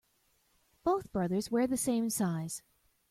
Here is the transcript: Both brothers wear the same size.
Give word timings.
Both 0.83 1.11
brothers 1.11 1.51
wear 1.51 1.67
the 1.67 1.77
same 1.77 2.09
size. 2.09 2.63